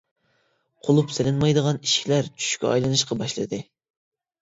قۇلۇپ 0.87 1.13
سېلىنمايدىغان 1.17 1.81
ئىشىكلەر 1.83 2.33
چۈشكە 2.41 2.71
ئايلىنىشقا 2.73 3.23
باشلىدى. 3.25 3.65